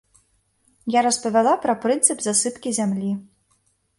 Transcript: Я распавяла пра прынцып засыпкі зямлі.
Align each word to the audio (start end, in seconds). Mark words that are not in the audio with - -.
Я 0.95 1.03
распавяла 1.07 1.51
пра 1.67 1.75
прынцып 1.85 2.25
засыпкі 2.27 2.69
зямлі. 2.81 3.11